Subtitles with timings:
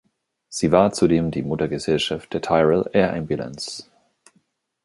[0.49, 3.83] Sie war zudem die Muttergesellschaft der Tyrol Air Ambulance.